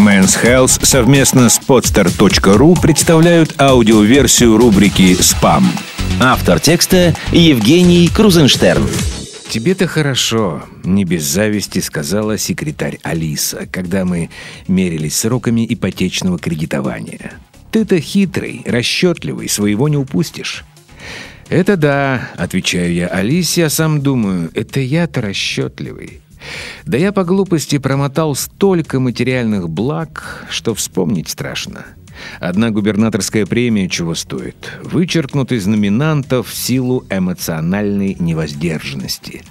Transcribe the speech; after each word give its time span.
Men's 0.00 0.42
Health 0.42 0.86
совместно 0.86 1.50
с 1.50 1.60
podstar.ru 1.60 2.80
представляют 2.80 3.60
аудиоверсию 3.60 4.56
рубрики 4.56 5.14
«Спам». 5.20 5.70
Автор 6.18 6.58
текста 6.58 7.14
Евгений 7.32 8.08
Крузенштерн. 8.08 8.88
«Тебе-то 9.50 9.86
хорошо»,— 9.86 10.62
не 10.84 11.04
без 11.04 11.24
зависти 11.24 11.80
сказала 11.80 12.38
секретарь 12.38 12.98
Алиса, 13.02 13.68
когда 13.70 14.06
мы 14.06 14.30
мерились 14.68 15.18
сроками 15.18 15.66
ипотечного 15.68 16.38
кредитования. 16.38 17.32
«Ты-то 17.70 18.00
хитрый, 18.00 18.62
расчетливый, 18.64 19.50
своего 19.50 19.90
не 19.90 19.98
упустишь». 19.98 20.64
«Это 21.50 21.76
да»,— 21.76 22.30
отвечаю 22.38 22.94
я 22.94 23.08
Алисе, 23.08 23.66
а 23.66 23.70
сам 23.70 24.00
думаю, 24.00 24.50
«это 24.54 24.80
я-то 24.80 25.20
расчетливый». 25.20 26.22
Да 26.84 26.96
я 26.98 27.12
по 27.12 27.24
глупости 27.24 27.78
промотал 27.78 28.34
столько 28.34 29.00
материальных 29.00 29.68
благ, 29.68 30.46
что 30.50 30.74
вспомнить 30.74 31.28
страшно. 31.28 31.84
Одна 32.38 32.70
губернаторская 32.70 33.46
премия 33.46 33.88
чего 33.88 34.14
стоит? 34.14 34.78
Вычеркнут 34.82 35.52
из 35.52 35.66
номинантов 35.66 36.48
в 36.48 36.54
силу 36.54 37.04
эмоциональной 37.10 38.16
невоздержанности. 38.18 39.42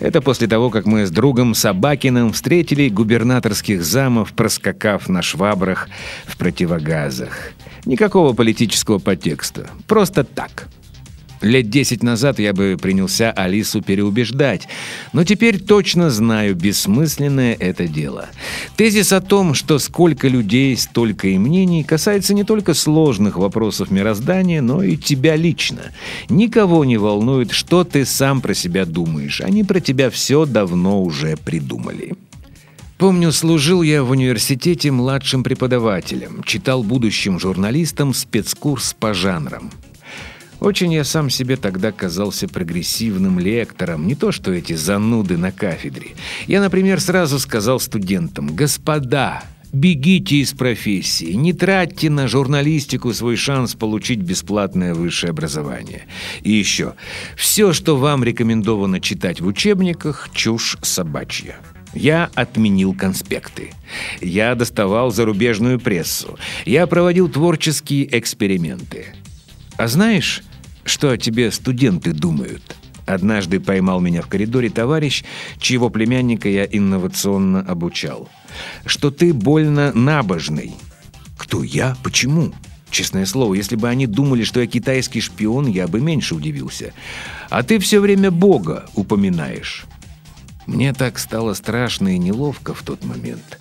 Это 0.00 0.20
после 0.20 0.46
того, 0.46 0.70
как 0.70 0.86
мы 0.86 1.06
с 1.06 1.10
другом 1.10 1.54
Собакиным 1.54 2.32
встретили 2.32 2.88
губернаторских 2.88 3.84
замов, 3.84 4.32
проскакав 4.32 5.08
на 5.08 5.22
швабрах 5.22 5.88
в 6.26 6.36
противогазах. 6.36 7.52
Никакого 7.84 8.32
политического 8.32 8.98
подтекста. 8.98 9.70
Просто 9.86 10.24
так. 10.24 10.68
Лет 11.42 11.68
десять 11.68 12.02
назад 12.02 12.38
я 12.38 12.52
бы 12.54 12.78
принялся 12.80 13.30
Алису 13.30 13.82
переубеждать, 13.82 14.68
но 15.12 15.22
теперь 15.22 15.60
точно 15.60 16.10
знаю, 16.10 16.54
бессмысленное 16.54 17.54
это 17.54 17.86
дело. 17.86 18.30
Тезис 18.76 19.12
о 19.12 19.20
том, 19.20 19.52
что 19.52 19.78
сколько 19.78 20.28
людей, 20.28 20.76
столько 20.76 21.28
и 21.28 21.38
мнений, 21.38 21.84
касается 21.84 22.32
не 22.32 22.44
только 22.44 22.72
сложных 22.72 23.36
вопросов 23.36 23.90
мироздания, 23.90 24.62
но 24.62 24.82
и 24.82 24.96
тебя 24.96 25.36
лично. 25.36 25.92
Никого 26.30 26.84
не 26.84 26.96
волнует, 26.96 27.52
что 27.52 27.84
ты 27.84 28.06
сам 28.06 28.40
про 28.40 28.54
себя 28.54 28.86
думаешь. 28.86 29.40
Они 29.42 29.62
про 29.62 29.80
тебя 29.80 30.08
все 30.10 30.46
давно 30.46 31.02
уже 31.02 31.36
придумали. 31.36 32.14
Помню, 32.96 33.30
служил 33.30 33.82
я 33.82 34.02
в 34.02 34.10
университете 34.10 34.90
младшим 34.90 35.44
преподавателем, 35.44 36.42
читал 36.44 36.82
будущим 36.82 37.38
журналистам 37.38 38.14
спецкурс 38.14 38.96
по 38.98 39.12
жанрам. 39.12 39.70
Очень 40.60 40.94
я 40.94 41.04
сам 41.04 41.28
себе 41.28 41.56
тогда 41.56 41.92
казался 41.92 42.48
прогрессивным 42.48 43.38
лектором, 43.38 44.06
не 44.06 44.14
то 44.14 44.32
что 44.32 44.52
эти 44.52 44.72
зануды 44.72 45.36
на 45.36 45.52
кафедре. 45.52 46.12
Я, 46.46 46.60
например, 46.60 47.00
сразу 47.00 47.38
сказал 47.38 47.78
студентам, 47.78 48.54
«Господа, 48.54 49.42
бегите 49.72 50.36
из 50.36 50.52
профессии, 50.54 51.32
не 51.32 51.52
тратьте 51.52 52.08
на 52.08 52.26
журналистику 52.26 53.12
свой 53.12 53.36
шанс 53.36 53.74
получить 53.74 54.20
бесплатное 54.20 54.94
высшее 54.94 55.30
образование. 55.30 56.06
И 56.42 56.52
еще, 56.52 56.94
все, 57.36 57.72
что 57.72 57.96
вам 57.96 58.24
рекомендовано 58.24 59.00
читать 59.00 59.40
в 59.40 59.46
учебниках, 59.46 60.30
чушь 60.32 60.78
собачья». 60.82 61.56
Я 61.94 62.30
отменил 62.34 62.92
конспекты. 62.92 63.72
Я 64.20 64.54
доставал 64.54 65.10
зарубежную 65.10 65.80
прессу. 65.80 66.38
Я 66.66 66.86
проводил 66.86 67.30
творческие 67.30 68.18
эксперименты. 68.18 69.14
А 69.78 69.88
знаешь, 69.88 70.42
что 70.86 71.10
о 71.10 71.18
тебе 71.18 71.50
студенты 71.50 72.12
думают? 72.12 72.76
Однажды 73.06 73.60
поймал 73.60 74.00
меня 74.00 74.22
в 74.22 74.26
коридоре 74.26 74.68
товарищ, 74.68 75.24
чьего 75.58 75.90
племянника 75.90 76.48
я 76.48 76.64
инновационно 76.64 77.60
обучал. 77.60 78.28
Что 78.84 79.10
ты 79.10 79.32
больно 79.32 79.92
набожный. 79.92 80.74
Кто 81.36 81.62
я? 81.62 81.96
Почему? 82.02 82.52
Честное 82.90 83.26
слово, 83.26 83.54
если 83.54 83.76
бы 83.76 83.88
они 83.88 84.06
думали, 84.06 84.44
что 84.44 84.60
я 84.60 84.66
китайский 84.66 85.20
шпион, 85.20 85.66
я 85.66 85.86
бы 85.86 86.00
меньше 86.00 86.34
удивился. 86.34 86.92
А 87.50 87.62
ты 87.62 87.78
все 87.78 88.00
время 88.00 88.30
Бога 88.30 88.86
упоминаешь. 88.94 89.86
Мне 90.66 90.92
так 90.92 91.18
стало 91.18 91.54
страшно 91.54 92.14
и 92.14 92.18
неловко 92.18 92.74
в 92.74 92.82
тот 92.82 93.04
момент. 93.04 93.60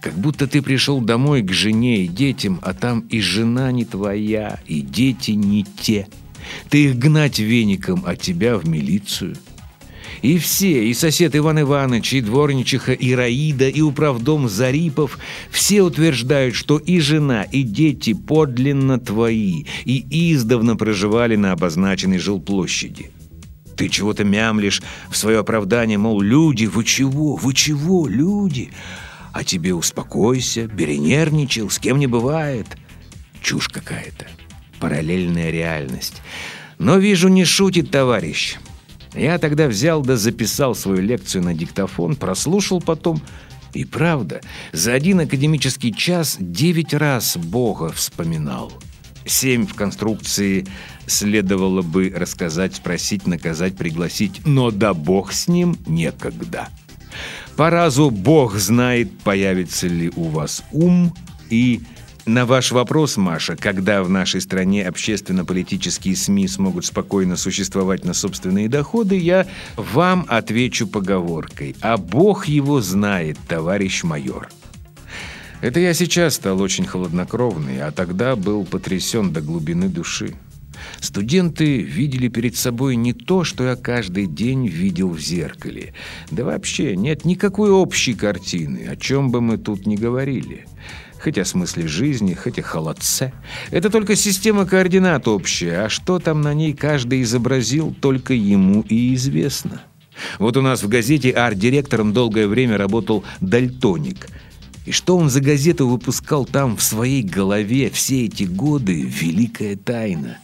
Как 0.00 0.14
будто 0.14 0.46
ты 0.46 0.62
пришел 0.62 1.00
домой 1.00 1.42
к 1.42 1.52
жене 1.52 2.04
и 2.04 2.08
детям, 2.08 2.60
а 2.62 2.74
там 2.74 3.00
и 3.00 3.20
жена 3.20 3.72
не 3.72 3.84
твоя, 3.84 4.60
и 4.66 4.82
дети 4.82 5.32
не 5.32 5.64
те. 5.64 6.06
Ты 6.68 6.84
их 6.84 6.96
гнать 6.96 7.38
веником, 7.38 8.02
а 8.06 8.16
тебя 8.16 8.56
в 8.56 8.68
милицию. 8.68 9.36
И 10.22 10.38
все, 10.38 10.88
и 10.88 10.94
сосед 10.94 11.36
Иван 11.36 11.60
Иванович, 11.60 12.14
и 12.14 12.20
дворничиха 12.20 12.92
Ираида, 12.92 13.68
и 13.68 13.80
управдом 13.80 14.48
Зарипов, 14.48 15.18
все 15.50 15.82
утверждают, 15.82 16.54
что 16.54 16.78
и 16.78 17.00
жена, 17.00 17.42
и 17.42 17.62
дети 17.62 18.14
подлинно 18.14 18.98
твои, 18.98 19.64
и 19.84 20.32
издавна 20.32 20.76
проживали 20.76 21.36
на 21.36 21.52
обозначенной 21.52 22.18
жилплощади. 22.18 23.10
Ты 23.76 23.90
чего-то 23.90 24.24
мямлишь 24.24 24.82
в 25.10 25.16
свое 25.16 25.38
оправдание, 25.38 25.98
мол, 25.98 26.20
люди, 26.22 26.64
вы 26.64 26.82
чего, 26.82 27.36
вы 27.36 27.52
чего, 27.52 28.06
люди? 28.06 28.70
А 29.32 29.44
тебе 29.44 29.74
успокойся, 29.74 30.66
перенервничал, 30.66 31.68
с 31.68 31.78
кем 31.78 31.98
не 31.98 32.06
бывает. 32.06 32.66
Чушь 33.42 33.68
какая-то. 33.68 34.26
Параллельная 34.80 35.50
реальность. 35.50 36.22
Но 36.78 36.98
вижу, 36.98 37.28
не 37.28 37.44
шутит 37.44 37.90
товарищ. 37.90 38.56
Я 39.14 39.38
тогда 39.38 39.66
взял 39.66 40.02
да 40.02 40.16
записал 40.16 40.74
свою 40.74 41.00
лекцию 41.00 41.42
на 41.42 41.54
диктофон, 41.54 42.16
прослушал 42.16 42.80
потом. 42.80 43.20
И 43.72 43.84
правда, 43.84 44.40
за 44.72 44.92
один 44.92 45.20
академический 45.20 45.92
час 45.92 46.36
девять 46.38 46.94
раз 46.94 47.36
Бога 47.36 47.90
вспоминал. 47.90 48.72
Семь 49.26 49.66
в 49.66 49.74
конструкции 49.74 50.66
следовало 51.06 51.82
бы 51.82 52.12
рассказать, 52.14 52.76
спросить, 52.76 53.26
наказать, 53.26 53.76
пригласить, 53.76 54.42
но 54.44 54.70
да 54.70 54.94
Бог 54.94 55.32
с 55.32 55.48
ним 55.48 55.76
некогда. 55.86 56.68
По 57.56 57.70
разу 57.70 58.10
Бог 58.10 58.56
знает, 58.56 59.18
появится 59.20 59.88
ли 59.88 60.12
у 60.14 60.24
вас 60.24 60.62
ум 60.72 61.14
и 61.50 61.80
на 62.26 62.44
ваш 62.44 62.72
вопрос, 62.72 63.16
Маша, 63.16 63.56
когда 63.56 64.02
в 64.02 64.10
нашей 64.10 64.40
стране 64.40 64.86
общественно-политические 64.86 66.16
СМИ 66.16 66.48
смогут 66.48 66.84
спокойно 66.84 67.36
существовать 67.36 68.04
на 68.04 68.14
собственные 68.14 68.68
доходы, 68.68 69.16
я 69.16 69.46
вам 69.76 70.26
отвечу 70.28 70.86
поговоркой. 70.86 71.76
А 71.80 71.96
Бог 71.96 72.46
его 72.46 72.80
знает, 72.80 73.38
товарищ 73.48 74.02
майор. 74.02 74.48
Это 75.60 75.80
я 75.80 75.94
сейчас 75.94 76.34
стал 76.34 76.60
очень 76.60 76.84
хладнокровный, 76.84 77.80
а 77.80 77.92
тогда 77.92 78.36
был 78.36 78.64
потрясен 78.64 79.32
до 79.32 79.40
глубины 79.40 79.88
души. 79.88 80.34
Студенты 81.00 81.80
видели 81.80 82.28
перед 82.28 82.56
собой 82.56 82.96
не 82.96 83.12
то, 83.12 83.44
что 83.44 83.64
я 83.64 83.76
каждый 83.76 84.26
день 84.26 84.66
видел 84.66 85.10
в 85.10 85.20
зеркале. 85.20 85.94
Да 86.30 86.44
вообще 86.44 86.96
нет 86.96 87.24
никакой 87.24 87.70
общей 87.70 88.14
картины, 88.14 88.86
о 88.88 88.96
чем 88.96 89.30
бы 89.30 89.40
мы 89.40 89.56
тут 89.56 89.86
ни 89.86 89.96
говорили. 89.96 90.66
Хоть 91.26 91.38
о 91.38 91.44
смысле 91.44 91.88
жизни, 91.88 92.34
хоть 92.34 92.60
о 92.60 92.62
холодце. 92.62 93.32
Это 93.72 93.90
только 93.90 94.14
система 94.14 94.64
координат 94.64 95.26
общая, 95.26 95.86
а 95.86 95.88
что 95.88 96.20
там 96.20 96.40
на 96.40 96.54
ней 96.54 96.72
каждый 96.72 97.22
изобразил, 97.22 97.92
только 98.00 98.32
ему 98.32 98.82
и 98.82 99.12
известно. 99.16 99.82
Вот 100.38 100.56
у 100.56 100.62
нас 100.62 100.84
в 100.84 100.88
газете 100.88 101.32
арт-директором 101.32 102.12
долгое 102.12 102.46
время 102.46 102.78
работал 102.78 103.24
дальтоник– 103.40 104.28
и 104.86 104.92
что 104.92 105.16
он 105.16 105.30
за 105.30 105.40
газету 105.40 105.88
выпускал 105.88 106.44
там 106.44 106.76
в 106.76 106.82
своей 106.84 107.24
голове 107.24 107.90
все 107.90 108.26
эти 108.26 108.44
годы– 108.44 109.02
великая 109.20 109.74
тайна 109.74 110.38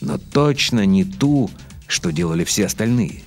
но 0.00 0.18
точно 0.18 0.86
не 0.86 1.02
ту, 1.02 1.50
что 1.88 2.12
делали 2.12 2.44
все 2.44 2.66
остальные. 2.66 3.22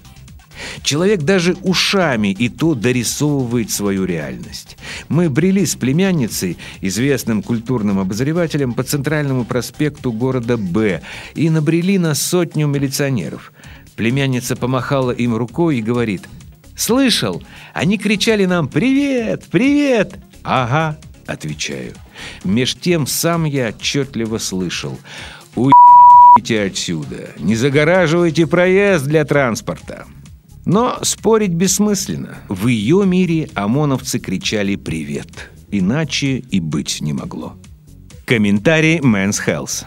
Человек 0.83 1.21
даже 1.21 1.55
ушами 1.61 2.29
и 2.29 2.49
то 2.49 2.75
дорисовывает 2.75 3.71
свою 3.71 4.05
реальность. 4.05 4.77
Мы 5.09 5.29
брели 5.29 5.65
с 5.65 5.75
племянницей, 5.75 6.57
известным 6.81 7.43
культурным 7.43 7.99
обозревателем, 7.99 8.73
по 8.73 8.83
центральному 8.83 9.45
проспекту 9.45 10.11
города 10.11 10.57
Б 10.57 11.01
и 11.35 11.49
набрели 11.49 11.97
на 11.97 12.15
сотню 12.15 12.67
милиционеров. 12.67 13.51
Племянница 13.95 14.55
помахала 14.55 15.11
им 15.11 15.35
рукой 15.35 15.77
и 15.77 15.81
говорит 15.81 16.23
«Слышал? 16.75 17.43
Они 17.73 17.97
кричали 17.97 18.45
нам 18.45 18.67
«Привет! 18.67 19.45
Привет!» 19.51 20.15
«Ага»,— 20.43 20.97
отвечаю. 21.27 21.93
Меж 22.43 22.75
тем 22.75 23.05
сам 23.05 23.45
я 23.45 23.69
отчетливо 23.69 24.37
слышал 24.37 24.97
«Уй!» 25.55 25.71
Идите 26.37 26.63
отсюда, 26.63 27.29
не 27.37 27.55
загораживайте 27.55 28.47
проезд 28.47 29.05
для 29.05 29.25
транспорта. 29.25 30.05
Но 30.71 30.99
спорить 31.01 31.51
бессмысленно. 31.51 32.37
В 32.47 32.67
ее 32.67 33.05
мире 33.05 33.49
ОМОНовцы 33.55 34.19
кричали 34.19 34.77
«Привет!» 34.77 35.51
Иначе 35.69 36.37
и 36.37 36.61
быть 36.61 37.01
не 37.01 37.11
могло. 37.11 37.57
Комментарий 38.25 38.99
Men's 38.99 39.41
Health. 39.45 39.83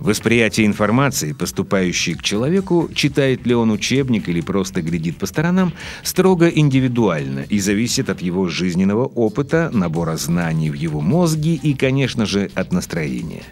Восприятие 0.00 0.66
информации, 0.66 1.32
поступающей 1.32 2.14
к 2.14 2.24
человеку, 2.24 2.90
читает 2.92 3.46
ли 3.46 3.54
он 3.54 3.70
учебник 3.70 4.28
или 4.28 4.40
просто 4.40 4.82
глядит 4.82 5.16
по 5.16 5.26
сторонам, 5.26 5.74
строго 6.02 6.48
индивидуально 6.48 7.46
и 7.48 7.60
зависит 7.60 8.10
от 8.10 8.20
его 8.20 8.48
жизненного 8.48 9.04
опыта, 9.04 9.70
набора 9.72 10.16
знаний 10.16 10.70
в 10.70 10.74
его 10.74 11.00
мозге 11.00 11.54
и, 11.54 11.72
конечно 11.74 12.26
же, 12.26 12.50
от 12.56 12.72
настроения. 12.72 13.44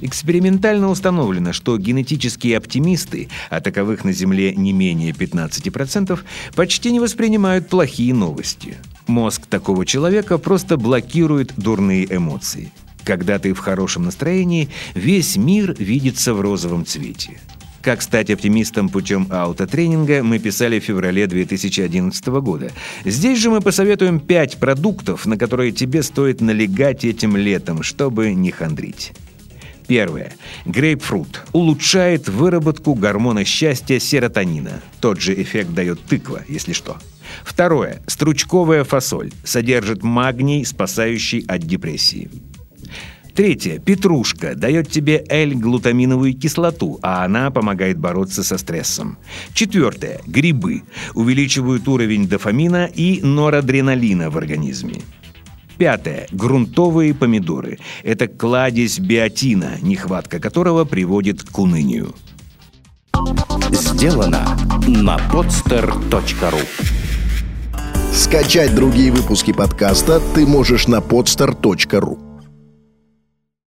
Экспериментально 0.00 0.88
установлено, 0.88 1.52
что 1.52 1.76
генетические 1.78 2.58
оптимисты, 2.58 3.28
а 3.50 3.60
таковых 3.60 4.04
на 4.04 4.12
Земле 4.12 4.54
не 4.54 4.72
менее 4.72 5.12
15%, 5.12 6.18
почти 6.54 6.92
не 6.92 7.00
воспринимают 7.00 7.68
плохие 7.68 8.14
новости. 8.14 8.76
Мозг 9.06 9.46
такого 9.46 9.86
человека 9.86 10.38
просто 10.38 10.76
блокирует 10.76 11.52
дурные 11.56 12.06
эмоции. 12.10 12.72
Когда 13.04 13.38
ты 13.38 13.52
в 13.52 13.58
хорошем 13.58 14.04
настроении, 14.04 14.68
весь 14.94 15.36
мир 15.36 15.76
видится 15.78 16.34
в 16.34 16.40
розовом 16.40 16.84
цвете. 16.84 17.38
Как 17.86 18.02
стать 18.02 18.30
оптимистом 18.30 18.88
путем 18.88 19.28
аутотренинга 19.30 20.24
мы 20.24 20.40
писали 20.40 20.80
в 20.80 20.82
феврале 20.82 21.28
2011 21.28 22.26
года. 22.26 22.72
Здесь 23.04 23.38
же 23.38 23.48
мы 23.48 23.60
посоветуем 23.60 24.18
5 24.18 24.56
продуктов, 24.56 25.24
на 25.24 25.38
которые 25.38 25.70
тебе 25.70 26.02
стоит 26.02 26.40
налегать 26.40 27.04
этим 27.04 27.36
летом, 27.36 27.84
чтобы 27.84 28.34
не 28.34 28.50
хандрить. 28.50 29.12
Первое. 29.86 30.32
Грейпфрут 30.64 31.42
улучшает 31.52 32.28
выработку 32.28 32.94
гормона 32.94 33.44
счастья 33.44 33.98
серотонина. 33.98 34.82
Тот 35.00 35.20
же 35.20 35.40
эффект 35.40 35.72
дает 35.74 36.00
тыква, 36.02 36.42
если 36.48 36.72
что. 36.72 36.96
Второе. 37.44 38.02
Стручковая 38.06 38.84
фасоль 38.84 39.32
содержит 39.44 40.02
магний, 40.02 40.64
спасающий 40.64 41.44
от 41.46 41.62
депрессии. 41.62 42.30
Третье. 43.34 43.78
Петрушка 43.78 44.54
дает 44.54 44.90
тебе 44.90 45.22
L-глутаминовую 45.28 46.32
кислоту, 46.32 46.98
а 47.02 47.22
она 47.22 47.50
помогает 47.50 47.98
бороться 47.98 48.42
со 48.42 48.56
стрессом. 48.56 49.18
Четвертое. 49.52 50.22
Грибы 50.26 50.84
увеличивают 51.14 51.86
уровень 51.86 52.28
дофамина 52.28 52.86
и 52.86 53.20
норадреналина 53.20 54.30
в 54.30 54.38
организме. 54.38 55.02
Пятое. 55.78 56.26
Грунтовые 56.30 57.14
помидоры. 57.14 57.78
Это 58.02 58.28
кладезь 58.28 58.98
биотина, 58.98 59.78
нехватка 59.82 60.38
которого 60.40 60.84
приводит 60.84 61.42
к 61.42 61.58
унынию. 61.58 62.14
Сделано 63.70 64.56
на 64.86 65.16
podster.ru 65.32 66.60
Скачать 68.12 68.74
другие 68.74 69.12
выпуски 69.12 69.52
подкаста 69.52 70.20
ты 70.34 70.46
можешь 70.46 70.86
на 70.86 70.98
podster.ru 70.98 72.25